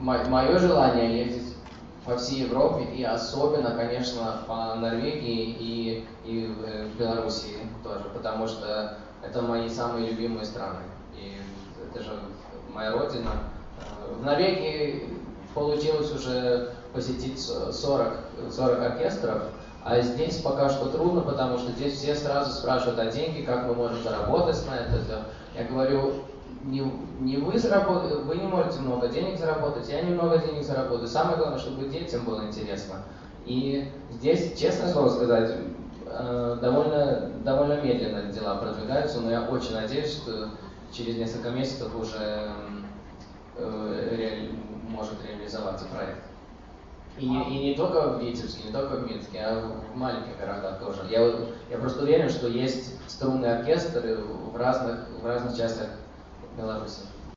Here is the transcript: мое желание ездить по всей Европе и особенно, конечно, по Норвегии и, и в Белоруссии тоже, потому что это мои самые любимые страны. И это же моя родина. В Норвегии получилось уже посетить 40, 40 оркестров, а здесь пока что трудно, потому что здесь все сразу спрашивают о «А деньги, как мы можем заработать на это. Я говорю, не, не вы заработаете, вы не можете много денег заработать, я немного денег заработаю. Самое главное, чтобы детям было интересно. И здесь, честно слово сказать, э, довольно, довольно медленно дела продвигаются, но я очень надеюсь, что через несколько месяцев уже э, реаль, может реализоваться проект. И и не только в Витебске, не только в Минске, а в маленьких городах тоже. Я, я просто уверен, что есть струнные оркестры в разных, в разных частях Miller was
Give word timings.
мое 0.00 0.58
желание 0.58 1.24
ездить 1.24 1.56
по 2.04 2.16
всей 2.16 2.44
Европе 2.44 2.84
и 2.84 3.02
особенно, 3.04 3.72
конечно, 3.72 4.42
по 4.46 4.74
Норвегии 4.76 5.56
и, 5.58 6.08
и 6.24 6.46
в 6.46 6.98
Белоруссии 6.98 7.58
тоже, 7.82 8.04
потому 8.14 8.46
что 8.46 8.96
это 9.22 9.42
мои 9.42 9.68
самые 9.68 10.10
любимые 10.10 10.44
страны. 10.44 10.80
И 11.14 11.36
это 11.90 12.02
же 12.02 12.12
моя 12.72 12.92
родина. 12.92 13.30
В 14.16 14.24
Норвегии 14.24 15.08
получилось 15.54 16.12
уже 16.14 16.72
посетить 16.94 17.40
40, 17.40 18.16
40 18.50 18.80
оркестров, 18.80 19.42
а 19.84 20.00
здесь 20.00 20.40
пока 20.40 20.68
что 20.70 20.86
трудно, 20.88 21.20
потому 21.20 21.58
что 21.58 21.72
здесь 21.72 21.94
все 21.94 22.14
сразу 22.14 22.52
спрашивают 22.52 22.98
о 22.98 23.02
«А 23.02 23.10
деньги, 23.10 23.42
как 23.42 23.66
мы 23.66 23.74
можем 23.74 24.02
заработать 24.02 24.58
на 24.66 24.74
это. 24.74 25.24
Я 25.54 25.64
говорю, 25.64 26.14
не, 26.64 26.80
не 27.18 27.36
вы 27.36 27.58
заработаете, 27.58 28.16
вы 28.18 28.36
не 28.36 28.46
можете 28.46 28.80
много 28.80 29.08
денег 29.08 29.38
заработать, 29.38 29.88
я 29.88 30.02
немного 30.02 30.38
денег 30.38 30.62
заработаю. 30.64 31.08
Самое 31.08 31.36
главное, 31.36 31.58
чтобы 31.58 31.88
детям 31.88 32.24
было 32.24 32.46
интересно. 32.46 33.02
И 33.44 33.90
здесь, 34.10 34.58
честно 34.58 34.88
слово 34.88 35.08
сказать, 35.08 35.56
э, 36.06 36.58
довольно, 36.60 37.30
довольно 37.44 37.80
медленно 37.80 38.32
дела 38.32 38.56
продвигаются, 38.56 39.20
но 39.20 39.30
я 39.30 39.42
очень 39.42 39.74
надеюсь, 39.74 40.12
что 40.12 40.50
через 40.92 41.16
несколько 41.16 41.50
месяцев 41.50 41.94
уже 41.94 42.50
э, 43.56 44.16
реаль, 44.16 44.50
может 44.88 45.14
реализоваться 45.26 45.86
проект. 45.86 46.24
И 47.18 47.26
и 47.26 47.70
не 47.70 47.74
только 47.74 48.10
в 48.10 48.22
Витебске, 48.22 48.68
не 48.68 48.72
только 48.72 48.96
в 48.96 49.10
Минске, 49.10 49.40
а 49.40 49.72
в 49.92 49.96
маленьких 49.96 50.38
городах 50.38 50.78
тоже. 50.78 51.00
Я, 51.10 51.20
я 51.68 51.78
просто 51.78 52.04
уверен, 52.04 52.28
что 52.28 52.46
есть 52.46 52.96
струнные 53.10 53.56
оркестры 53.56 54.18
в 54.18 54.56
разных, 54.56 55.08
в 55.20 55.26
разных 55.26 55.56
частях 55.56 55.88
Miller 56.56 56.78
was 56.78 57.06